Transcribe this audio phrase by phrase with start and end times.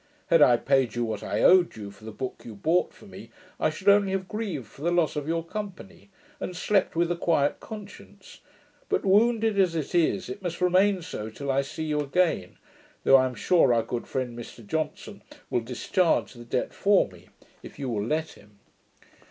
[0.31, 3.29] Had I payed you what I owed you, for the book you bought for me,
[3.59, 7.15] I should only have grieved for the loss of your company, and slept with a
[7.15, 8.39] quiet conscience;
[8.89, 12.57] but, wounded as it is, it must remain so till I see you again,
[13.03, 17.29] though I am sure our good friend Mr Johnson will discharge the debt for me,
[17.61, 18.57] if you will let him.